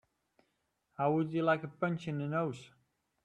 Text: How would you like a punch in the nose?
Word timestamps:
How 0.97 1.11
would 1.11 1.31
you 1.31 1.43
like 1.43 1.63
a 1.63 1.67
punch 1.67 2.07
in 2.07 2.17
the 2.17 2.25
nose? 2.27 2.71